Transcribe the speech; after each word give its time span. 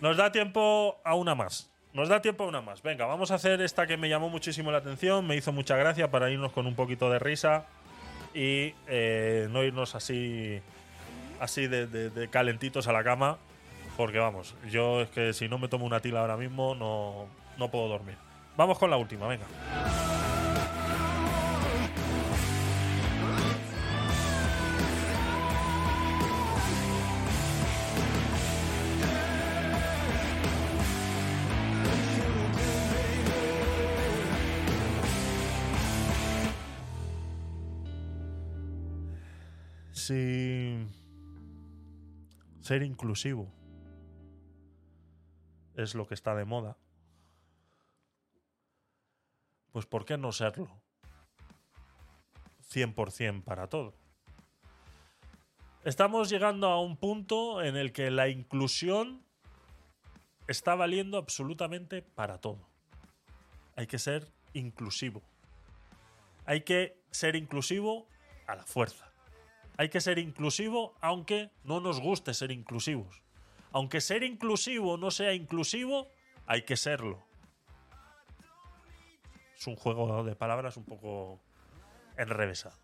Nos 0.00 0.16
da 0.16 0.30
tiempo 0.30 1.00
a 1.04 1.14
una 1.14 1.34
más. 1.34 1.70
Nos 1.92 2.08
da 2.08 2.22
tiempo 2.22 2.44
a 2.44 2.46
una 2.46 2.60
más. 2.60 2.82
Venga, 2.82 3.06
vamos 3.06 3.30
a 3.30 3.34
hacer 3.34 3.60
esta 3.60 3.86
que 3.86 3.96
me 3.96 4.08
llamó 4.08 4.28
muchísimo 4.28 4.70
la 4.70 4.78
atención, 4.78 5.26
me 5.26 5.36
hizo 5.36 5.52
mucha 5.52 5.76
gracia 5.76 6.10
para 6.10 6.30
irnos 6.30 6.52
con 6.52 6.66
un 6.66 6.74
poquito 6.74 7.10
de 7.10 7.18
risa 7.18 7.66
y 8.34 8.74
eh, 8.86 9.48
no 9.50 9.64
irnos 9.64 9.94
así, 9.94 10.60
así 11.40 11.66
de, 11.66 12.28
calentitos 12.30 12.86
a 12.86 12.92
la 12.92 13.02
cama. 13.02 13.38
Porque 13.96 14.18
vamos, 14.18 14.54
yo 14.70 15.00
es 15.00 15.08
que 15.08 15.32
si 15.32 15.48
no 15.48 15.58
me 15.58 15.66
tomo 15.66 15.84
una 15.84 15.98
tila 15.98 16.20
ahora 16.20 16.36
mismo 16.36 16.76
no, 16.76 17.26
no 17.56 17.68
puedo 17.68 17.88
dormir. 17.88 18.16
Vamos 18.56 18.78
con 18.78 18.90
la 18.90 18.96
última, 18.96 19.26
venga. 19.26 19.46
Si 40.08 40.86
ser 42.62 42.82
inclusivo 42.82 43.52
es 45.74 45.94
lo 45.94 46.06
que 46.06 46.14
está 46.14 46.34
de 46.34 46.46
moda, 46.46 46.78
pues 49.70 49.84
¿por 49.84 50.06
qué 50.06 50.16
no 50.16 50.32
serlo? 50.32 50.80
100% 52.70 53.44
para 53.44 53.66
todo. 53.66 53.92
Estamos 55.84 56.30
llegando 56.30 56.68
a 56.68 56.80
un 56.80 56.96
punto 56.96 57.62
en 57.62 57.76
el 57.76 57.92
que 57.92 58.10
la 58.10 58.30
inclusión 58.30 59.22
está 60.46 60.74
valiendo 60.74 61.18
absolutamente 61.18 62.00
para 62.00 62.38
todo. 62.38 62.66
Hay 63.76 63.86
que 63.86 63.98
ser 63.98 64.32
inclusivo. 64.54 65.20
Hay 66.46 66.62
que 66.62 66.98
ser 67.10 67.36
inclusivo 67.36 68.08
a 68.46 68.54
la 68.54 68.64
fuerza. 68.64 69.12
Hay 69.78 69.88
que 69.90 70.00
ser 70.00 70.18
inclusivo 70.18 70.94
aunque 71.00 71.50
no 71.62 71.80
nos 71.80 72.00
guste 72.00 72.34
ser 72.34 72.50
inclusivos. 72.50 73.22
Aunque 73.70 74.00
ser 74.00 74.24
inclusivo 74.24 74.96
no 74.96 75.12
sea 75.12 75.34
inclusivo, 75.34 76.08
hay 76.46 76.62
que 76.62 76.76
serlo. 76.76 77.24
Es 79.56 79.66
un 79.68 79.76
juego 79.76 80.24
de 80.24 80.34
palabras 80.34 80.76
un 80.76 80.84
poco 80.84 81.40
enrevesado. 82.16 82.76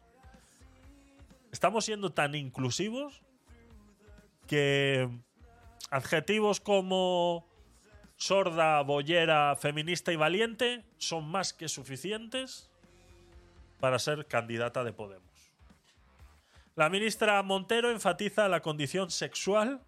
Estamos 1.51 1.85
siendo 1.85 2.13
tan 2.13 2.37
inclusivos 2.37 3.23
que 4.47 5.09
adjetivos 5.91 6.61
como 6.61 7.45
sorda, 8.17 8.81
boyera, 8.83 9.57
feminista 9.57 10.13
y 10.13 10.17
valiente 10.17 10.85
son 10.99 11.29
más 11.29 11.53
que 11.53 11.69
suficientes 11.69 12.71
para 13.81 13.99
ser 13.99 14.27
candidata 14.27 14.85
de 14.85 14.93
Podemos. 14.93 15.34
La 16.77 16.89
ministra 16.89 17.41
Montero 17.45 17.93
enfatiza 17.93 18.49
la 18.49 18.61
condición 18.61 19.09
sexual 19.09 19.81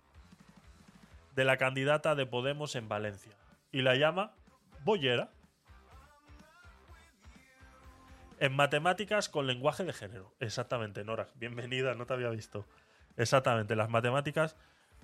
de 1.35 1.45
la 1.45 1.57
candidata 1.57 2.15
de 2.15 2.27
Podemos 2.27 2.77
en 2.77 2.89
Valencia 2.89 3.33
y 3.73 3.83
la 3.83 3.97
llama 3.97 4.37
boyera. 4.85 5.33
En 8.39 8.55
matemáticas 8.55 9.29
con 9.29 9.49
lenguaje 9.49 9.83
de 9.83 9.93
género. 9.93 10.33
Exactamente, 10.39 11.03
Nora. 11.03 11.27
Bienvenida, 11.35 11.97
no 11.97 12.07
te 12.07 12.15
había 12.15 12.29
visto. 12.29 12.69
Exactamente, 13.17 13.75
las 13.75 13.91
matemáticas 13.91 14.55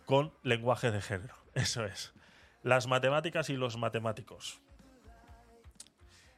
con 0.05 0.33
lenguaje 0.45 0.93
de 0.93 1.01
género. 1.01 1.35
Eso 1.55 1.85
es. 1.85 2.15
Las 2.63 2.87
matemáticas 2.87 3.51
y 3.51 3.57
los 3.57 3.77
matemáticos. 3.77 4.61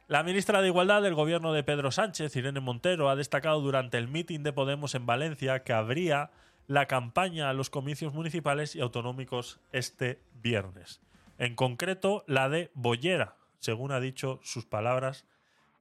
La 0.07 0.21
ministra 0.21 0.61
de 0.61 0.67
Igualdad 0.67 1.01
del 1.01 1.15
gobierno 1.15 1.51
de 1.51 1.63
Pedro 1.63 1.89
Sánchez, 1.91 2.35
Irene 2.35 2.59
Montero, 2.59 3.09
ha 3.09 3.15
destacado 3.15 3.59
durante 3.59 3.97
el 3.97 4.07
mitin 4.07 4.43
de 4.43 4.53
Podemos 4.53 4.93
en 4.93 5.07
Valencia 5.07 5.63
que 5.63 5.73
habría 5.73 6.29
la 6.67 6.85
campaña 6.85 7.49
a 7.49 7.53
los 7.53 7.71
comicios 7.71 8.13
municipales 8.13 8.75
y 8.75 8.81
autonómicos 8.81 9.59
este 9.71 10.21
viernes. 10.35 11.01
En 11.39 11.55
concreto, 11.55 12.23
la 12.27 12.49
de 12.49 12.69
Bollera, 12.75 13.35
según 13.57 13.91
ha 13.91 13.99
dicho 13.99 14.39
sus 14.43 14.67
palabras, 14.67 15.25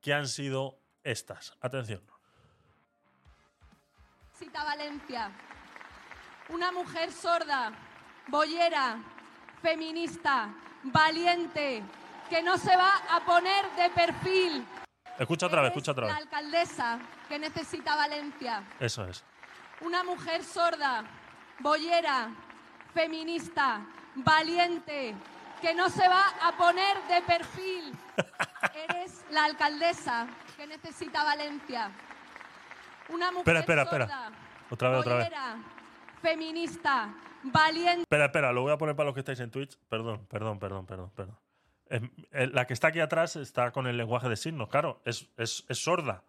que 0.01 0.15
han 0.15 0.27
sido 0.27 0.79
estas. 1.03 1.59
Atención. 1.61 2.01
Cita 4.39 4.65
Valencia. 4.65 5.33
Una 6.49 6.73
mujer 6.73 7.13
sorda, 7.13 7.73
boyera, 8.29 9.03
feminista, 9.61 10.55
valiente, 10.83 11.83
que 12.29 12.43
no 12.43 12.57
se 12.59 12.77
va 12.77 12.93
a 13.11 13.21
poner 13.25 13.71
de 13.77 13.91
perfil. 13.91 14.67
Escucha 15.19 15.47
otra 15.47 15.61
vez, 15.62 15.71
escucha 15.71 15.93
otra 15.93 16.07
La 16.07 16.15
vez. 16.15 16.23
alcaldesa 16.25 16.99
que 17.29 17.39
necesita 17.39 17.95
Valencia. 17.97 18.62
Eso 18.81 19.05
es. 19.07 19.25
Una 19.81 20.03
mujer 20.03 20.43
sorda, 20.43 21.05
boyera, 21.61 22.31
feminista, 22.93 23.81
valiente, 24.17 25.15
que 25.61 25.75
no 25.75 25.89
se 25.89 26.09
va 26.09 26.25
a 26.43 26.53
poner 26.57 26.97
de 27.09 27.23
perfil. 27.23 27.93
Eres 28.75 29.25
la 29.31 29.45
alcaldesa 29.45 30.27
que 30.57 30.67
necesita 30.67 31.23
Valencia. 31.25 31.91
Una 33.09 33.31
mujer 33.31 33.57
Espera, 33.57 33.83
espera, 33.83 34.05
espera. 34.05 34.07
sorda, 34.09 34.31
Otra 34.71 34.89
vez, 34.91 35.01
otra 35.01 35.15
vez. 35.17 35.29
boyera, 35.29 35.57
feminista, 36.23 37.09
valiente. 37.43 38.03
Espera, 38.03 38.25
espera, 38.27 38.53
lo 38.53 38.63
voy 38.63 38.73
a 38.73 38.79
poner 38.79 38.97
para 38.97 39.07
los 39.07 39.15
que 39.15 39.21
estáis 39.21 39.41
en 39.41 39.51
Twitch. 39.51 39.77
Perdón, 39.89 40.27
perdón, 40.29 40.59
perdón, 40.59 40.87
perdón, 40.87 41.11
perdón. 41.15 41.37
Em, 41.94 42.10
eh, 42.32 42.49
la 42.53 42.66
que 42.66 42.72
está 42.75 42.88
aquí 42.88 42.99
atrás 42.99 43.37
está 43.37 43.71
con 43.71 43.87
el 43.87 43.97
lenguaje 43.97 44.28
de 44.28 44.34
signos, 44.37 44.69
claro, 44.69 45.00
es, 45.05 45.28
es- 45.37 45.65
es 45.69 45.78
sorda. 45.78 46.25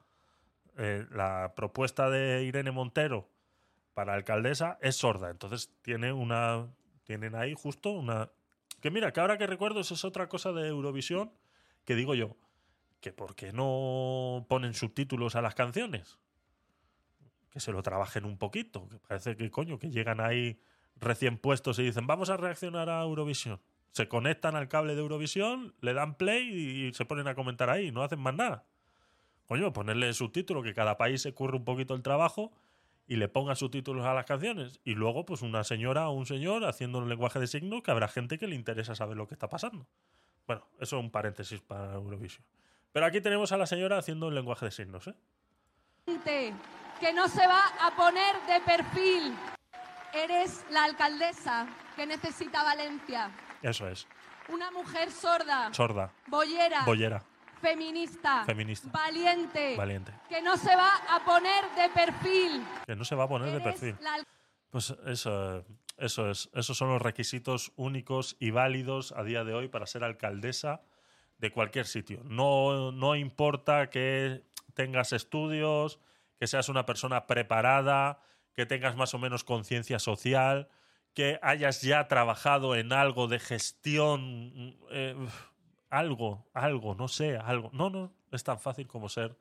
Eh, 0.77 1.05
la 1.09 1.53
propuesta 1.55 2.09
de 2.09 2.43
Irene 2.43 2.69
Montero 2.69 3.27
para 3.95 4.13
alcaldesa 4.13 4.77
es 4.81 4.95
sorda, 4.97 5.31
entonces 5.31 5.71
tiene 5.81 6.13
una. 6.13 6.67
Tienen 7.03 7.33
ahí 7.35 7.53
justo 7.55 7.91
una. 7.91 8.29
Que 8.81 8.91
mira, 8.91 9.11
que 9.11 9.21
ahora 9.21 9.37
que 9.37 9.47
recuerdo, 9.47 9.79
eso 9.79 9.93
es 9.95 10.05
otra 10.05 10.27
cosa 10.29 10.51
de 10.51 10.67
Eurovisión 10.67 11.31
que 11.85 11.95
digo 11.95 12.13
yo, 12.13 12.35
que 12.99 13.11
por 13.13 13.35
qué 13.35 13.51
no 13.53 14.45
ponen 14.49 14.73
subtítulos 14.73 15.35
a 15.35 15.41
las 15.41 15.55
canciones. 15.55 16.19
Que 17.49 17.59
se 17.59 17.71
lo 17.71 17.81
trabajen 17.81 18.25
un 18.25 18.37
poquito, 18.37 18.87
que 18.89 18.97
parece 18.99 19.35
que 19.37 19.49
coño, 19.49 19.79
que 19.79 19.89
llegan 19.89 20.19
ahí 20.19 20.59
recién 20.97 21.37
puestos 21.37 21.79
y 21.79 21.83
dicen, 21.83 22.05
vamos 22.05 22.29
a 22.29 22.37
reaccionar 22.37 22.89
a 22.89 23.01
Eurovisión. 23.01 23.59
Se 23.95 24.09
conectan 24.09 24.57
al 24.57 24.67
cable 24.67 24.93
de 24.93 24.99
Eurovisión, 24.99 25.73
le 25.79 25.93
dan 25.93 26.15
play 26.15 26.49
y 26.49 26.93
se 26.93 27.05
ponen 27.05 27.29
a 27.29 27.33
comentar 27.33 27.69
ahí, 27.69 27.93
no 27.93 28.03
hacen 28.03 28.19
más 28.19 28.35
nada. 28.35 28.65
Coño, 29.47 29.71
ponerle 29.71 30.11
subtítulos, 30.11 30.65
que 30.65 30.73
cada 30.73 30.97
país 30.97 31.21
se 31.21 31.33
curre 31.33 31.55
un 31.55 31.63
poquito 31.63 31.95
el 31.95 32.01
trabajo 32.01 32.51
y 33.07 33.15
le 33.15 33.29
ponga 33.29 33.55
subtítulos 33.55 34.05
a 34.05 34.13
las 34.13 34.25
canciones. 34.25 34.81
Y 34.83 34.95
luego, 34.95 35.25
pues 35.25 35.43
una 35.43 35.63
señora 35.63 36.09
o 36.09 36.11
un 36.11 36.25
señor 36.25 36.65
haciendo 36.65 36.97
un 36.97 37.07
lenguaje 37.07 37.39
de 37.39 37.47
signos 37.47 37.83
que 37.83 37.91
habrá 37.91 38.09
gente 38.09 38.37
que 38.37 38.47
le 38.47 38.55
interesa 38.55 38.95
saber 38.95 39.15
lo 39.15 39.29
que 39.29 39.35
está 39.35 39.47
pasando. 39.47 39.87
Bueno, 40.45 40.67
eso 40.81 40.97
es 40.97 41.01
un 41.01 41.09
paréntesis 41.09 41.61
para 41.61 41.93
Eurovisión. 41.93 42.45
Pero 42.91 43.05
aquí 43.05 43.21
tenemos 43.21 43.53
a 43.53 43.57
la 43.57 43.65
señora 43.65 43.97
haciendo 43.97 44.27
un 44.27 44.35
lenguaje 44.35 44.65
de 44.65 44.71
signos, 44.71 45.07
¿eh? 45.07 45.15
que 46.99 47.13
no 47.13 47.29
se 47.29 47.47
va 47.47 47.63
a 47.79 47.95
poner 47.95 48.35
de 48.45 48.59
perfil. 48.59 49.33
Eres 50.13 50.65
la 50.69 50.83
alcaldesa 50.83 51.65
que 51.95 52.05
necesita 52.05 52.61
Valencia. 52.61 53.31
Eso 53.61 53.87
es. 53.87 54.07
Una 54.49 54.69
mujer 54.71 55.11
sorda, 55.11 55.73
Sorda, 55.73 56.11
boyera, 56.27 56.83
bollera, 56.85 57.23
feminista, 57.61 58.45
Feminista. 58.45 58.89
valiente, 58.91 59.75
valiente. 59.75 60.11
que 60.29 60.41
no 60.41 60.55
se 60.55 60.75
va 60.75 60.91
a 61.09 61.25
poner 61.25 61.63
de 61.75 61.89
perfil. 61.89 62.63
Que 62.85 62.95
no 62.95 63.03
se 63.05 63.15
va 63.15 63.23
a 63.23 63.27
poner 63.27 63.51
de 63.51 63.59
perfil. 63.61 63.95
la 64.01 64.23
Pues 64.69 64.95
eso, 65.07 65.65
eso 65.97 66.29
es. 66.29 66.49
Esos 66.53 66.77
son 66.77 66.89
los 66.89 67.01
requisitos 67.01 67.71
únicos 67.75 68.35
y 68.39 68.51
válidos 68.51 69.13
a 69.13 69.23
día 69.23 69.43
de 69.43 69.53
hoy 69.55 69.67
para 69.67 69.87
ser 69.87 70.03
alcaldesa 70.03 70.81
de 71.39 71.51
cualquier 71.51 71.87
sitio. 71.87 72.21
No, 72.25 72.91
no 72.91 73.15
importa 73.15 73.89
que 73.89 74.43
tengas 74.75 75.11
estudios, 75.11 75.99
que 76.37 76.45
seas 76.47 76.69
una 76.69 76.85
persona 76.85 77.25
preparada, 77.25 78.19
que 78.53 78.65
tengas 78.67 78.95
más 78.95 79.13
o 79.15 79.17
menos 79.19 79.43
conciencia 79.43 79.97
social, 79.99 80.69
que 81.15 81.39
hayas 81.41 81.81
ya 81.81 82.07
trabajado 82.07 82.75
en 82.75 82.93
algo 82.93 83.27
de 83.27 83.39
gestión, 83.39 84.77
eh, 84.91 85.15
algo, 85.89 86.45
algo, 86.53 86.93
no 86.93 87.07
sé, 87.07 87.37
algo. 87.37 87.71
No, 87.73 87.89
no, 87.89 88.11
es 88.31 88.43
tan 88.43 88.59
fácil 88.59 88.85
como 88.85 89.09
ser 89.09 89.35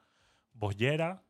bollera, 0.54 1.22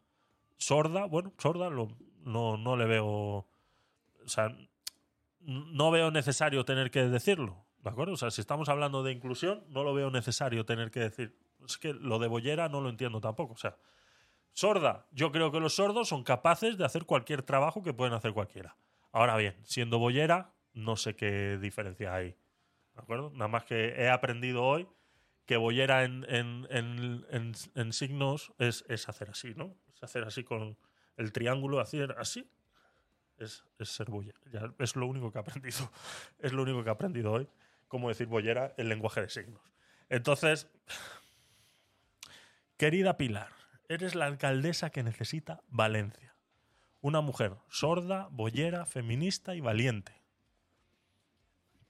sorda. 0.58 1.06
Bueno, 1.06 1.32
sorda 1.38 1.70
lo- 1.70 1.88
no, 2.22 2.56
no 2.56 2.76
le 2.76 2.84
veo 2.84 3.06
o 3.06 4.28
sea, 4.28 4.56
no 5.40 5.90
veo 5.90 6.10
necesario 6.10 6.64
tener 6.64 6.90
que 6.90 7.02
decirlo, 7.06 7.64
¿de 7.82 7.90
acuerdo? 7.90 8.14
O 8.14 8.16
sea, 8.16 8.30
si 8.30 8.40
estamos 8.40 8.68
hablando 8.68 9.02
de 9.02 9.12
inclusión, 9.12 9.64
no 9.68 9.82
lo 9.84 9.92
veo 9.92 10.10
necesario 10.10 10.64
tener 10.64 10.90
que 10.90 11.00
decir. 11.00 11.38
Es 11.66 11.76
que 11.78 11.92
lo 11.94 12.18
de 12.18 12.28
bollera 12.28 12.68
no 12.68 12.80
lo 12.80 12.88
entiendo 12.88 13.20
tampoco. 13.20 13.54
O 13.54 13.58
sea, 13.58 13.76
sorda, 14.52 15.06
yo 15.12 15.32
creo 15.32 15.50
que 15.52 15.60
los 15.60 15.74
sordos 15.74 16.08
son 16.08 16.22
capaces 16.24 16.78
de 16.78 16.84
hacer 16.84 17.04
cualquier 17.04 17.42
trabajo 17.42 17.82
que 17.82 17.92
pueden 17.92 18.14
hacer 18.14 18.32
cualquiera. 18.32 18.76
Ahora 19.14 19.36
bien, 19.36 19.54
siendo 19.62 20.00
bollera, 20.00 20.52
no 20.72 20.96
sé 20.96 21.14
qué 21.14 21.56
diferencia 21.56 22.12
hay 22.12 22.30
¿De 22.94 23.00
acuerdo? 23.00 23.30
Nada 23.30 23.46
más 23.46 23.64
que 23.64 23.90
he 24.00 24.08
aprendido 24.10 24.64
hoy 24.64 24.88
que 25.46 25.56
bollera 25.56 26.02
en, 26.02 26.26
en- 26.28 26.66
en- 26.68 27.24
en- 27.30 27.52
en 27.76 27.92
signos 27.92 28.52
es, 28.58 28.84
es 28.88 29.08
hacer 29.08 29.30
así, 29.30 29.54
¿no? 29.54 29.76
Es 29.94 30.02
hacer 30.02 30.24
así 30.24 30.42
con 30.42 30.76
el 31.16 31.30
triángulo, 31.32 31.78
hacer 31.78 32.16
así. 32.18 32.50
Es, 33.36 33.64
es 33.78 33.88
ser 33.90 34.10
bollera. 34.10 34.38
Ya, 34.50 34.72
es 34.80 34.96
lo 34.96 35.06
único 35.06 35.30
que 35.30 35.38
he 35.38 35.42
aprendido. 35.42 35.90
Es 36.40 36.52
lo 36.52 36.62
único 36.62 36.82
que 36.82 36.88
he 36.88 36.92
aprendido 36.92 37.30
hoy. 37.30 37.48
Cómo 37.86 38.08
decir 38.08 38.26
bollera 38.26 38.74
en 38.78 38.88
lenguaje 38.88 39.20
de 39.20 39.28
signos. 39.28 39.62
Entonces, 40.08 40.68
querida 42.76 43.16
Pilar, 43.16 43.48
eres 43.88 44.16
la 44.16 44.26
alcaldesa 44.26 44.90
que 44.90 45.04
necesita 45.04 45.62
Valencia. 45.68 46.33
Una 47.04 47.20
mujer 47.20 47.52
sorda, 47.68 48.28
bollera, 48.30 48.86
feminista 48.86 49.54
y 49.54 49.60
valiente. 49.60 50.22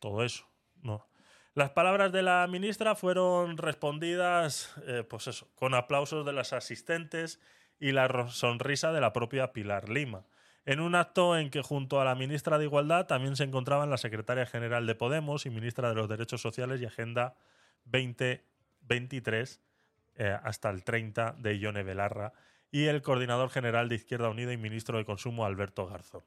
Todo 0.00 0.24
eso. 0.24 0.44
No. 0.82 1.06
Las 1.54 1.70
palabras 1.70 2.10
de 2.10 2.22
la 2.22 2.44
ministra 2.48 2.96
fueron 2.96 3.56
respondidas, 3.56 4.74
eh, 4.88 5.04
pues 5.08 5.46
con 5.54 5.74
aplausos 5.74 6.26
de 6.26 6.32
las 6.32 6.52
asistentes 6.52 7.38
y 7.78 7.92
la 7.92 8.26
sonrisa 8.26 8.90
de 8.90 9.00
la 9.00 9.12
propia 9.12 9.52
Pilar 9.52 9.88
Lima. 9.88 10.26
En 10.64 10.80
un 10.80 10.96
acto 10.96 11.38
en 11.38 11.48
que 11.50 11.62
junto 11.62 12.00
a 12.00 12.04
la 12.04 12.16
ministra 12.16 12.58
de 12.58 12.64
Igualdad 12.64 13.06
también 13.06 13.36
se 13.36 13.44
encontraban 13.44 13.90
la 13.90 13.98
secretaria 13.98 14.46
general 14.46 14.84
de 14.84 14.96
Podemos 14.96 15.46
y 15.46 15.50
ministra 15.50 15.90
de 15.90 15.94
los 15.94 16.08
Derechos 16.08 16.42
Sociales 16.42 16.80
y 16.80 16.86
Agenda 16.86 17.36
2023 17.84 19.60
eh, 20.16 20.36
hasta 20.42 20.70
el 20.70 20.82
30 20.82 21.36
de 21.38 21.56
Ione 21.56 21.84
Belarra 21.84 22.32
y 22.74 22.86
el 22.86 23.02
coordinador 23.02 23.50
general 23.50 23.88
de 23.88 23.94
Izquierda 23.94 24.28
Unida 24.28 24.52
y 24.52 24.56
ministro 24.56 24.98
de 24.98 25.04
Consumo 25.04 25.44
Alberto 25.44 25.86
Garzón, 25.86 26.24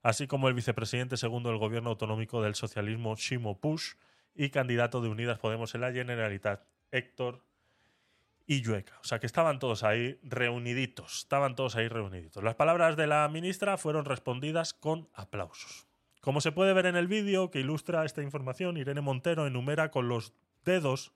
así 0.00 0.28
como 0.28 0.46
el 0.46 0.54
vicepresidente 0.54 1.16
segundo 1.16 1.48
del 1.48 1.58
gobierno 1.58 1.90
autonómico 1.90 2.40
del 2.40 2.54
socialismo 2.54 3.16
Shimo 3.16 3.58
Push 3.58 3.94
y 4.32 4.50
candidato 4.50 5.00
de 5.00 5.08
Unidas 5.08 5.40
Podemos 5.40 5.74
en 5.74 5.80
la 5.80 5.90
Generalitat 5.90 6.62
Héctor 6.92 7.44
Illueca. 8.46 8.96
O 9.00 9.04
sea 9.04 9.18
que 9.18 9.26
estaban 9.26 9.58
todos 9.58 9.82
ahí 9.82 10.20
reuniditos, 10.22 11.22
estaban 11.22 11.56
todos 11.56 11.74
ahí 11.74 11.88
reuniditos. 11.88 12.44
Las 12.44 12.54
palabras 12.54 12.96
de 12.96 13.08
la 13.08 13.28
ministra 13.28 13.76
fueron 13.76 14.04
respondidas 14.04 14.74
con 14.74 15.08
aplausos. 15.14 15.88
Como 16.20 16.40
se 16.40 16.52
puede 16.52 16.74
ver 16.74 16.86
en 16.86 16.94
el 16.94 17.08
vídeo 17.08 17.50
que 17.50 17.58
ilustra 17.58 18.04
esta 18.04 18.22
información, 18.22 18.76
Irene 18.76 19.00
Montero 19.00 19.48
enumera 19.48 19.90
con 19.90 20.06
los 20.06 20.32
dedos 20.64 21.12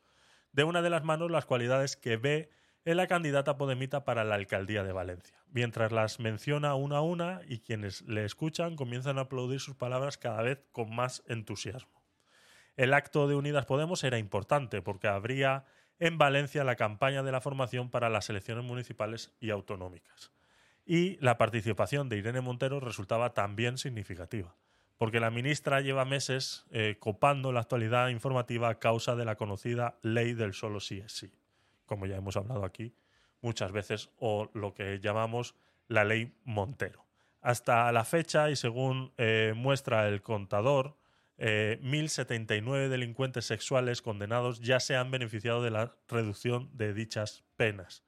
de 0.50 0.64
una 0.64 0.82
de 0.82 0.90
las 0.90 1.04
manos 1.04 1.30
las 1.30 1.46
cualidades 1.46 1.96
que 1.96 2.16
ve 2.16 2.50
en 2.84 2.96
la 2.96 3.06
candidata 3.06 3.56
podemita 3.56 4.04
para 4.04 4.24
la 4.24 4.34
alcaldía 4.34 4.82
de 4.82 4.92
Valencia, 4.92 5.36
mientras 5.50 5.92
las 5.92 6.18
menciona 6.18 6.74
una 6.74 6.98
a 6.98 7.02
una 7.02 7.40
y 7.46 7.60
quienes 7.60 8.02
le 8.02 8.24
escuchan 8.24 8.74
comienzan 8.74 9.18
a 9.18 9.22
aplaudir 9.22 9.60
sus 9.60 9.76
palabras 9.76 10.18
cada 10.18 10.42
vez 10.42 10.64
con 10.72 10.94
más 10.94 11.22
entusiasmo. 11.28 12.02
El 12.76 12.94
acto 12.94 13.28
de 13.28 13.34
Unidas 13.34 13.66
Podemos 13.66 14.02
era 14.02 14.18
importante 14.18 14.82
porque 14.82 15.06
habría 15.06 15.64
en 15.98 16.18
Valencia 16.18 16.64
la 16.64 16.74
campaña 16.74 17.22
de 17.22 17.30
la 17.30 17.40
formación 17.40 17.90
para 17.90 18.08
las 18.08 18.28
elecciones 18.30 18.64
municipales 18.64 19.32
y 19.38 19.50
autonómicas. 19.50 20.32
Y 20.84 21.16
la 21.20 21.38
participación 21.38 22.08
de 22.08 22.16
Irene 22.16 22.40
Montero 22.40 22.80
resultaba 22.80 23.34
también 23.34 23.78
significativa, 23.78 24.56
porque 24.96 25.20
la 25.20 25.30
ministra 25.30 25.80
lleva 25.80 26.04
meses 26.04 26.66
eh, 26.72 26.96
copando 26.98 27.52
la 27.52 27.60
actualidad 27.60 28.08
informativa 28.08 28.68
a 28.68 28.78
causa 28.80 29.14
de 29.14 29.24
la 29.24 29.36
conocida 29.36 29.98
ley 30.02 30.32
del 30.32 30.54
solo 30.54 30.80
sí 30.80 30.98
es 30.98 31.12
sí, 31.12 31.30
como 31.86 32.06
ya 32.06 32.16
hemos 32.16 32.36
hablado 32.36 32.64
aquí 32.64 32.94
muchas 33.40 33.72
veces, 33.72 34.10
o 34.18 34.50
lo 34.54 34.74
que 34.74 35.00
llamamos 35.00 35.54
la 35.88 36.04
ley 36.04 36.32
Montero. 36.44 37.04
Hasta 37.40 37.90
la 37.92 38.04
fecha, 38.04 38.50
y 38.50 38.56
según 38.56 39.12
eh, 39.18 39.52
muestra 39.56 40.08
el 40.08 40.22
contador, 40.22 40.96
eh, 41.38 41.80
1.079 41.82 42.88
delincuentes 42.88 43.46
sexuales 43.46 44.00
condenados 44.00 44.60
ya 44.60 44.78
se 44.78 44.94
han 44.94 45.10
beneficiado 45.10 45.62
de 45.62 45.70
la 45.70 45.96
reducción 46.08 46.70
de 46.72 46.94
dichas 46.94 47.42
penas. 47.56 48.04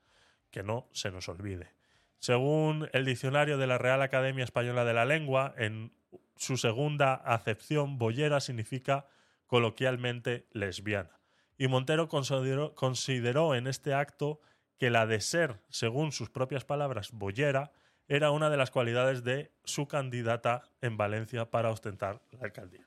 Que 0.52 0.62
no 0.62 0.88
se 0.92 1.10
nos 1.10 1.28
olvide. 1.28 1.72
Según 2.20 2.88
el 2.92 3.04
diccionario 3.04 3.58
de 3.58 3.66
la 3.66 3.76
Real 3.76 4.02
Academia 4.02 4.44
Española 4.44 4.84
de 4.84 4.94
la 4.94 5.04
Lengua, 5.04 5.52
en 5.58 5.92
su 6.36 6.56
segunda 6.56 7.14
acepción, 7.14 7.98
bollera 7.98 8.38
significa 8.38 9.08
coloquialmente 9.46 10.46
lesbiana. 10.52 11.18
Y 11.56 11.68
Montero 11.68 12.08
consideró, 12.08 13.54
en 13.54 13.66
este 13.66 13.94
acto 13.94 14.40
que 14.78 14.90
la 14.90 15.06
de 15.06 15.20
ser, 15.20 15.60
según 15.68 16.12
sus 16.12 16.30
propias 16.30 16.64
palabras, 16.64 17.12
bollera, 17.12 17.72
era 18.08 18.30
una 18.32 18.50
de 18.50 18.56
las 18.56 18.70
cualidades 18.70 19.24
de 19.24 19.52
su 19.64 19.86
candidata 19.86 20.68
en 20.82 20.96
Valencia 20.96 21.50
para 21.50 21.70
ostentar 21.70 22.20
la 22.32 22.40
alcaldía 22.44 22.86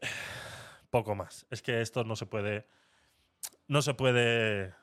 poco 0.90 1.14
más. 1.14 1.46
Es 1.50 1.62
que 1.62 1.80
esto 1.80 2.04
no 2.04 2.16
se 2.16 2.26
puede. 2.26 2.66
No 3.68 3.82
se 3.82 3.94
puede. 3.94 4.74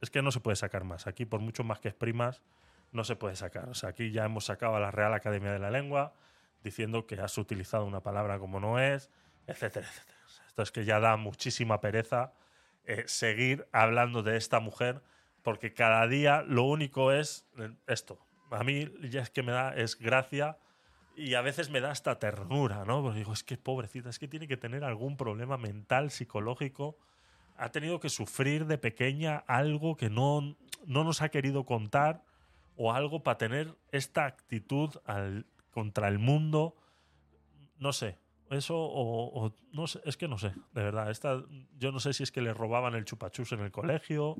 Es 0.00 0.10
que 0.10 0.20
no 0.20 0.30
se 0.30 0.40
puede 0.40 0.56
sacar 0.56 0.84
más. 0.84 1.06
Aquí, 1.06 1.24
por 1.24 1.40
mucho 1.40 1.64
más 1.64 1.80
que 1.80 1.88
exprimas, 1.88 2.42
no 2.92 3.04
se 3.04 3.16
puede 3.16 3.36
sacar. 3.36 3.68
O 3.68 3.74
sea, 3.74 3.90
aquí 3.90 4.10
ya 4.10 4.24
hemos 4.24 4.46
sacado 4.46 4.76
a 4.76 4.80
la 4.80 4.90
Real 4.90 5.14
Academia 5.14 5.52
de 5.52 5.58
la 5.58 5.70
Lengua 5.70 6.14
diciendo 6.62 7.06
que 7.06 7.20
has 7.20 7.38
utilizado 7.38 7.84
una 7.84 8.02
palabra 8.02 8.38
como 8.38 8.60
no 8.60 8.78
es, 8.78 9.10
etcétera, 9.46 9.86
etcétera. 9.86 10.17
Es 10.62 10.72
que 10.72 10.84
ya 10.84 11.00
da 11.00 11.16
muchísima 11.16 11.80
pereza 11.80 12.32
eh, 12.84 13.04
seguir 13.06 13.66
hablando 13.72 14.22
de 14.22 14.36
esta 14.36 14.60
mujer, 14.60 15.02
porque 15.42 15.74
cada 15.74 16.06
día 16.06 16.42
lo 16.42 16.64
único 16.64 17.12
es 17.12 17.46
eh, 17.58 17.70
esto. 17.86 18.18
A 18.50 18.64
mí 18.64 18.90
ya 19.10 19.22
es 19.22 19.30
que 19.30 19.42
me 19.42 19.52
da 19.52 19.74
es 19.76 19.98
gracia 19.98 20.58
y 21.14 21.34
a 21.34 21.42
veces 21.42 21.68
me 21.70 21.80
da 21.80 21.90
hasta 21.90 22.18
ternura, 22.18 22.84
¿no? 22.84 23.02
Porque 23.02 23.18
digo, 23.18 23.32
es 23.32 23.44
que 23.44 23.56
pobrecita, 23.58 24.08
es 24.08 24.18
que 24.18 24.28
tiene 24.28 24.48
que 24.48 24.56
tener 24.56 24.84
algún 24.84 25.16
problema 25.16 25.58
mental, 25.58 26.10
psicológico. 26.10 26.96
Ha 27.56 27.70
tenido 27.70 27.98
que 28.00 28.08
sufrir 28.08 28.66
de 28.66 28.78
pequeña 28.78 29.36
algo 29.48 29.96
que 29.96 30.10
no, 30.10 30.56
no 30.86 31.04
nos 31.04 31.20
ha 31.22 31.28
querido 31.28 31.64
contar 31.66 32.22
o 32.76 32.92
algo 32.92 33.22
para 33.24 33.36
tener 33.36 33.74
esta 33.90 34.24
actitud 34.26 34.90
al- 35.04 35.44
contra 35.72 36.06
el 36.08 36.18
mundo. 36.20 36.76
No 37.78 37.92
sé, 37.92 38.16
eso 38.50 38.74
o, 38.76 39.54
no 39.72 39.86
sé, 39.86 40.00
es 40.04 40.16
que 40.16 40.28
no 40.28 40.38
sé, 40.38 40.52
de 40.72 40.82
verdad. 40.82 41.10
Esta, 41.10 41.42
yo 41.78 41.92
no 41.92 42.00
sé 42.00 42.12
si 42.12 42.22
es 42.22 42.32
que 42.32 42.40
le 42.40 42.54
robaban 42.54 42.94
el 42.94 43.04
chupachus 43.04 43.52
en 43.52 43.60
el 43.60 43.70
colegio 43.70 44.36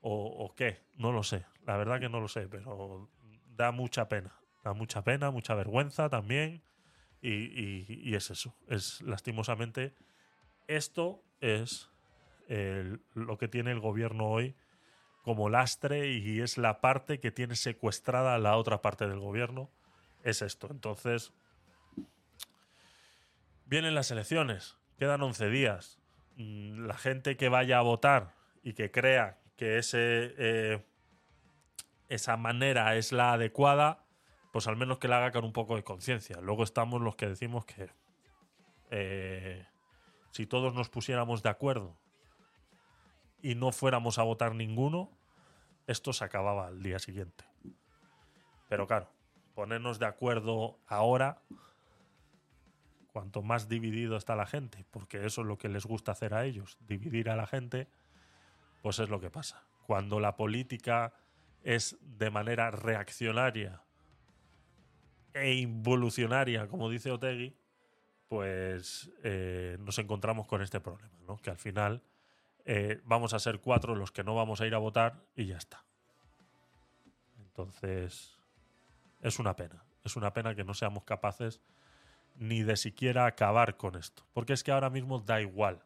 o, 0.00 0.52
qué, 0.54 0.82
no 0.96 1.10
lo 1.10 1.22
sé. 1.22 1.44
La 1.64 1.76
verdad 1.76 1.98
que 1.98 2.08
no 2.08 2.20
lo 2.20 2.28
sé, 2.28 2.48
pero 2.48 3.10
da 3.56 3.72
mucha 3.72 4.08
pena. 4.08 4.32
Da 4.62 4.72
mucha 4.72 5.02
pena, 5.02 5.30
mucha 5.30 5.54
vergüenza 5.54 6.08
también. 6.08 6.62
Y, 7.22 7.30
y- 7.30 8.14
es 8.14 8.30
eso. 8.30 8.54
Es 8.68 9.00
lastimosamente. 9.02 9.94
Esto 10.68 11.22
es 11.40 11.90
lo 13.14 13.38
que 13.38 13.48
tiene 13.48 13.72
el 13.72 13.80
gobierno 13.80 14.28
hoy 14.28 14.54
como 15.22 15.48
lastre 15.48 16.12
y 16.12 16.40
es 16.40 16.56
la 16.56 16.80
parte 16.80 17.18
que 17.18 17.32
tiene 17.32 17.56
secuestrada 17.56 18.38
la 18.38 18.56
otra 18.56 18.80
parte 18.82 19.08
del 19.08 19.18
gobierno. 19.18 19.70
Es 20.22 20.42
esto. 20.42 20.68
Entonces. 20.70 21.32
Vienen 23.66 23.96
las 23.96 24.12
elecciones. 24.12 24.76
Quedan 24.96 25.22
11 25.22 25.50
días. 25.50 25.98
Mm, 26.36 26.86
La 26.86 26.96
gente 26.96 27.36
que 27.36 27.48
vaya 27.48 27.78
a 27.78 27.82
votar 27.82 28.34
y 28.62 28.74
que 28.74 28.92
crea 28.92 29.40
que 29.56 29.78
ese, 29.78 30.34
eh, 30.38 30.84
esa 32.08 32.36
manera 32.36 32.94
es 32.94 33.10
la 33.10 33.32
adecuada, 33.32 34.04
pues 34.52 34.68
al 34.68 34.76
menos 34.76 34.98
que 34.98 35.08
la 35.08 35.18
haga 35.18 35.32
con 35.32 35.44
un 35.44 35.52
poco 35.52 35.74
de 35.74 35.82
conciencia. 35.82 36.40
Luego 36.40 36.62
estamos 36.62 37.00
los 37.00 37.16
que 37.16 37.26
decimos 37.28 37.64
que 37.64 37.90
eh, 38.90 39.66
si 40.30 40.46
todos 40.46 40.72
nos 40.72 40.88
pusiéramos 40.88 41.42
de 41.42 41.48
acuerdo 41.48 41.96
y 43.42 43.56
no 43.56 43.72
fuéramos 43.72 44.18
a 44.18 44.22
votar 44.22 44.54
ninguno, 44.54 45.10
esto 45.88 46.12
se 46.12 46.24
acababa 46.24 46.68
al 46.68 46.82
día 46.82 47.00
siguiente. 47.00 47.44
Pero 48.68 48.86
claro, 48.86 49.10
ponernos 49.54 49.98
de 49.98 50.06
acuerdo 50.06 50.78
ahora, 50.86 51.42
cuanto 53.16 53.40
más 53.40 53.66
dividido 53.66 54.18
está 54.18 54.36
la 54.36 54.44
gente, 54.44 54.84
porque 54.90 55.24
eso 55.24 55.40
es 55.40 55.46
lo 55.46 55.56
que 55.56 55.70
les 55.70 55.86
gusta 55.86 56.12
hacer 56.12 56.34
a 56.34 56.44
ellos, 56.44 56.76
dividir 56.80 57.30
a 57.30 57.36
la 57.36 57.46
gente, 57.46 57.88
pues 58.82 58.98
es 58.98 59.08
lo 59.08 59.20
que 59.20 59.30
pasa. 59.30 59.64
Cuando 59.86 60.20
la 60.20 60.36
política 60.36 61.14
es 61.62 61.96
de 62.02 62.28
manera 62.28 62.70
reaccionaria 62.70 63.80
e 65.32 65.54
involucionaria, 65.54 66.68
como 66.68 66.90
dice 66.90 67.10
Otegui, 67.10 67.56
pues 68.28 69.10
eh, 69.22 69.78
nos 69.80 69.98
encontramos 69.98 70.46
con 70.46 70.60
este 70.60 70.80
problema, 70.80 71.16
¿no? 71.26 71.38
Que 71.38 71.48
al 71.48 71.58
final 71.58 72.02
eh, 72.66 73.00
vamos 73.04 73.32
a 73.32 73.38
ser 73.38 73.60
cuatro 73.60 73.94
los 73.94 74.12
que 74.12 74.24
no 74.24 74.34
vamos 74.34 74.60
a 74.60 74.66
ir 74.66 74.74
a 74.74 74.78
votar 74.78 75.24
y 75.34 75.46
ya 75.46 75.56
está. 75.56 75.82
Entonces, 77.38 78.36
es 79.22 79.38
una 79.38 79.56
pena. 79.56 79.86
Es 80.04 80.16
una 80.16 80.34
pena 80.34 80.54
que 80.54 80.64
no 80.64 80.74
seamos 80.74 81.04
capaces 81.04 81.62
ni 82.38 82.62
de 82.62 82.76
siquiera 82.76 83.26
acabar 83.26 83.76
con 83.76 83.96
esto. 83.96 84.24
Porque 84.32 84.52
es 84.52 84.62
que 84.62 84.72
ahora 84.72 84.90
mismo 84.90 85.20
da 85.20 85.40
igual 85.40 85.82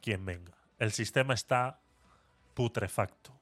quién 0.00 0.24
venga. 0.24 0.52
El 0.78 0.92
sistema 0.92 1.34
está 1.34 1.80
putrefacto. 2.54 3.32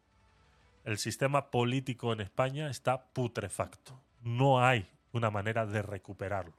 El 0.85 0.99
sistema 0.99 1.51
político 1.51 2.13
en 2.13 2.21
España 2.21 2.69
está 2.69 3.07
putrefacto. 3.13 4.01
No 4.23 4.65
hay 4.65 4.89
una 5.13 5.31
manera 5.31 5.67
de 5.67 5.83
recuperarlo. 5.83 6.55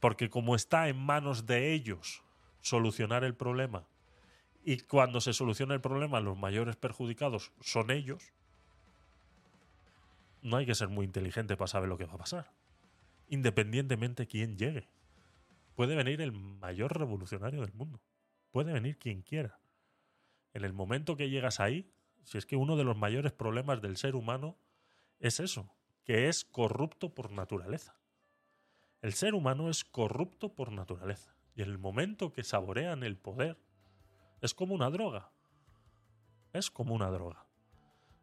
Porque 0.00 0.30
como 0.30 0.54
está 0.54 0.88
en 0.88 0.98
manos 0.98 1.46
de 1.46 1.72
ellos 1.72 2.22
solucionar 2.60 3.24
el 3.24 3.34
problema 3.34 3.84
y 4.64 4.78
cuando 4.80 5.20
se 5.20 5.32
soluciona 5.32 5.74
el 5.74 5.80
problema 5.80 6.20
los 6.20 6.38
mayores 6.38 6.76
perjudicados 6.76 7.52
son 7.60 7.90
ellos, 7.90 8.32
no 10.42 10.56
hay 10.56 10.66
que 10.66 10.74
ser 10.74 10.88
muy 10.88 11.04
inteligente 11.04 11.56
para 11.56 11.68
saber 11.68 11.88
lo 11.88 11.98
que 11.98 12.06
va 12.06 12.14
a 12.14 12.18
pasar. 12.18 12.50
Independientemente 13.32 14.26
quién 14.26 14.58
llegue. 14.58 14.90
Puede 15.74 15.96
venir 15.96 16.20
el 16.20 16.32
mayor 16.32 16.98
revolucionario 16.98 17.62
del 17.62 17.72
mundo. 17.72 17.98
Puede 18.50 18.74
venir 18.74 18.98
quien 18.98 19.22
quiera. 19.22 19.58
En 20.52 20.66
el 20.66 20.74
momento 20.74 21.16
que 21.16 21.30
llegas 21.30 21.58
ahí, 21.58 21.90
si 22.24 22.36
es 22.36 22.44
que 22.44 22.56
uno 22.56 22.76
de 22.76 22.84
los 22.84 22.94
mayores 22.94 23.32
problemas 23.32 23.80
del 23.80 23.96
ser 23.96 24.16
humano 24.16 24.58
es 25.18 25.40
eso, 25.40 25.74
que 26.04 26.28
es 26.28 26.44
corrupto 26.44 27.14
por 27.14 27.32
naturaleza. 27.32 27.96
El 29.00 29.14
ser 29.14 29.32
humano 29.32 29.70
es 29.70 29.82
corrupto 29.82 30.54
por 30.54 30.70
naturaleza. 30.70 31.34
Y 31.54 31.62
en 31.62 31.70
el 31.70 31.78
momento 31.78 32.34
que 32.34 32.44
saborean 32.44 33.02
el 33.02 33.16
poder, 33.16 33.56
es 34.42 34.52
como 34.52 34.74
una 34.74 34.90
droga. 34.90 35.32
Es 36.52 36.70
como 36.70 36.94
una 36.94 37.08
droga. 37.08 37.46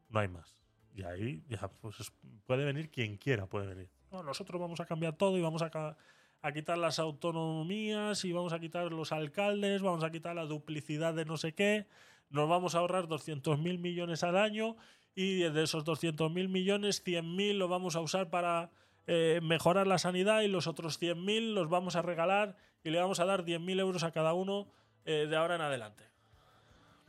No 0.09 0.19
hay 0.19 0.27
más. 0.27 0.55
Y 0.93 1.01
ahí 1.01 1.43
ya 1.49 1.67
pues 1.67 2.13
puede 2.45 2.63
venir 2.63 2.91
quien 2.91 3.17
quiera, 3.17 3.47
puede 3.47 3.65
venir. 3.65 3.98
No, 4.11 4.23
nosotros 4.23 4.59
vamos 4.59 4.79
a 4.79 4.85
cambiar 4.85 5.15
todo 5.15 5.37
y 5.37 5.41
vamos 5.41 5.61
a, 5.61 5.97
a 6.41 6.51
quitar 6.51 6.77
las 6.77 6.99
autonomías 6.99 8.25
y 8.25 8.31
vamos 8.31 8.53
a 8.53 8.59
quitar 8.59 8.91
los 8.91 9.11
alcaldes, 9.11 9.81
vamos 9.81 10.03
a 10.03 10.11
quitar 10.11 10.35
la 10.35 10.45
duplicidad 10.45 11.13
de 11.13 11.25
no 11.25 11.37
sé 11.37 11.53
qué, 11.53 11.85
nos 12.29 12.49
vamos 12.49 12.75
a 12.75 12.79
ahorrar 12.79 13.07
200.000 13.07 13.79
millones 13.79 14.23
al 14.23 14.37
año 14.37 14.75
y 15.15 15.39
de 15.41 15.63
esos 15.63 15.85
200.000 15.85 16.47
millones, 16.47 17.03
100.000 17.05 17.53
lo 17.53 17.67
vamos 17.67 17.95
a 17.95 17.99
usar 17.99 18.29
para 18.29 18.71
eh, 19.07 19.39
mejorar 19.43 19.87
la 19.87 19.97
sanidad 19.97 20.41
y 20.41 20.47
los 20.47 20.67
otros 20.67 21.01
100.000 21.01 21.53
los 21.53 21.69
vamos 21.69 21.95
a 21.95 22.01
regalar 22.01 22.55
y 22.83 22.91
le 22.91 22.99
vamos 22.99 23.19
a 23.19 23.25
dar 23.25 23.43
10.000 23.43 23.79
euros 23.79 24.03
a 24.03 24.11
cada 24.11 24.33
uno 24.33 24.67
eh, 25.05 25.27
de 25.29 25.35
ahora 25.35 25.55
en 25.55 25.61
adelante. 25.61 26.03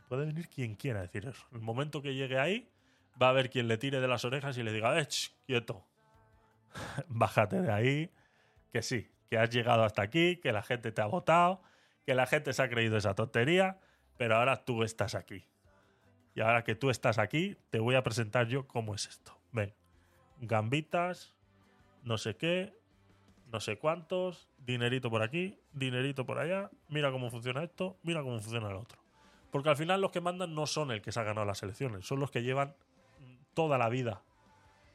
Puede 0.09 0.25
venir 0.25 0.49
quien 0.49 0.75
quiera 0.75 1.01
decir 1.01 1.25
eso. 1.25 1.45
El 1.53 1.61
momento 1.61 2.01
que 2.01 2.13
llegue 2.13 2.37
ahí, 2.37 2.67
va 3.21 3.27
a 3.27 3.29
haber 3.29 3.49
quien 3.49 3.67
le 3.67 3.77
tire 3.77 4.01
de 4.01 4.07
las 4.07 4.25
orejas 4.25 4.57
y 4.57 4.63
le 4.63 4.73
diga, 4.73 4.99
eh, 4.99 5.07
quieto, 5.45 5.85
bájate 7.07 7.61
de 7.61 7.71
ahí, 7.71 8.11
que 8.71 8.81
sí, 8.81 9.09
que 9.29 9.37
has 9.37 9.49
llegado 9.49 9.83
hasta 9.83 10.01
aquí, 10.01 10.37
que 10.37 10.51
la 10.51 10.63
gente 10.63 10.91
te 10.91 11.01
ha 11.01 11.05
votado, 11.05 11.61
que 12.05 12.15
la 12.15 12.25
gente 12.25 12.53
se 12.53 12.61
ha 12.61 12.69
creído 12.69 12.97
esa 12.97 13.15
tontería, 13.15 13.79
pero 14.17 14.35
ahora 14.35 14.65
tú 14.65 14.83
estás 14.83 15.15
aquí. 15.15 15.45
Y 16.35 16.41
ahora 16.41 16.63
que 16.63 16.75
tú 16.75 16.89
estás 16.89 17.17
aquí, 17.17 17.57
te 17.69 17.79
voy 17.79 17.95
a 17.95 18.03
presentar 18.03 18.47
yo 18.47 18.67
cómo 18.67 18.95
es 18.95 19.07
esto. 19.07 19.37
Ven, 19.51 19.73
gambitas, 20.39 21.35
no 22.03 22.17
sé 22.17 22.35
qué, 22.35 22.73
no 23.51 23.59
sé 23.59 23.77
cuántos, 23.77 24.49
dinerito 24.59 25.09
por 25.09 25.21
aquí, 25.21 25.59
dinerito 25.73 26.25
por 26.25 26.39
allá, 26.39 26.69
mira 26.87 27.11
cómo 27.11 27.29
funciona 27.29 27.63
esto, 27.63 27.97
mira 28.03 28.23
cómo 28.23 28.39
funciona 28.39 28.69
el 28.69 28.75
otro. 28.75 28.99
Porque 29.51 29.69
al 29.69 29.75
final 29.75 29.99
los 29.99 30.11
que 30.11 30.21
mandan 30.21 30.55
no 30.55 30.65
son 30.65 30.91
el 30.91 31.01
que 31.01 31.11
se 31.11 31.19
ha 31.19 31.23
ganado 31.23 31.45
las 31.45 31.61
elecciones, 31.63 32.05
son 32.05 32.19
los 32.19 32.31
que 32.31 32.43
llevan 32.43 32.75
toda 33.53 33.77
la 33.77 33.89
vida 33.89 34.23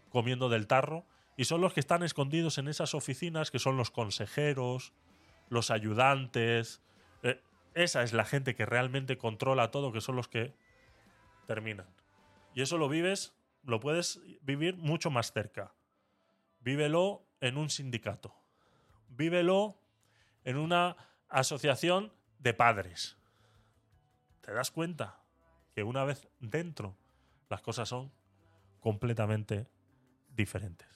comiendo 0.08 0.48
del 0.48 0.66
tarro 0.66 1.04
y 1.36 1.44
son 1.44 1.60
los 1.60 1.74
que 1.74 1.80
están 1.80 2.02
escondidos 2.02 2.58
en 2.58 2.68
esas 2.68 2.94
oficinas 2.94 3.50
que 3.50 3.58
son 3.58 3.76
los 3.76 3.90
consejeros, 3.90 4.92
los 5.48 5.70
ayudantes. 5.70 6.82
Eh, 7.22 7.42
esa 7.74 8.02
es 8.02 8.12
la 8.12 8.24
gente 8.24 8.54
que 8.54 8.64
realmente 8.64 9.18
controla 9.18 9.70
todo, 9.70 9.92
que 9.92 10.00
son 10.00 10.16
los 10.16 10.28
que 10.28 10.54
terminan. 11.46 11.86
Y 12.54 12.62
eso 12.62 12.78
lo 12.78 12.88
vives, 12.88 13.34
lo 13.64 13.80
puedes 13.80 14.20
vivir 14.40 14.76
mucho 14.76 15.10
más 15.10 15.32
cerca. 15.32 15.74
Vívelo 16.60 17.26
en 17.40 17.58
un 17.58 17.68
sindicato. 17.68 18.34
Vívelo 19.08 19.78
en 20.44 20.56
una 20.56 20.96
asociación 21.28 22.12
de 22.38 22.54
padres. 22.54 23.18
¿Te 24.40 24.52
das 24.52 24.70
cuenta 24.70 25.20
que 25.74 25.82
una 25.82 26.04
vez 26.04 26.28
dentro 26.40 26.96
las 27.50 27.60
cosas 27.60 27.88
son 27.88 28.10
completamente 28.80 29.68
diferentes? 30.28 30.95